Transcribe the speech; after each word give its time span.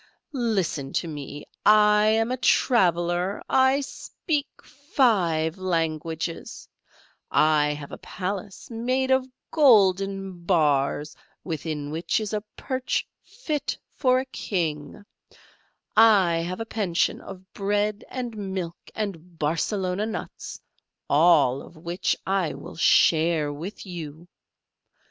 Listen 0.33 0.91
to 0.93 1.07
me 1.07 1.45
I 1.63 2.07
am 2.07 2.31
a 2.31 2.37
traveller 2.37 3.39
I 3.47 3.81
speak 3.81 4.47
five 4.63 5.59
languages, 5.59 6.67
I 7.29 7.75
have 7.75 7.91
a 7.91 7.99
palace 7.99 8.67
made 8.71 9.11
of 9.11 9.27
golden 9.51 10.43
bars, 10.43 11.15
within 11.43 11.91
which 11.91 12.19
is 12.19 12.33
a 12.33 12.41
perch 12.57 13.07
fit 13.21 13.77
for 13.91 14.19
a 14.19 14.25
king, 14.25 15.05
I 15.95 16.37
have 16.37 16.59
a 16.59 16.65
pension 16.65 17.21
of 17.21 17.53
bread 17.53 18.03
and 18.09 18.35
milk 18.35 18.77
and 18.95 19.37
Barcelona 19.37 20.07
nuts: 20.07 20.59
all 21.11 21.61
of 21.61 21.77
which 21.77 22.15
I 22.25 22.55
will 22.55 22.75
share 22.75 23.53
with 23.53 23.85
you. 23.85 24.27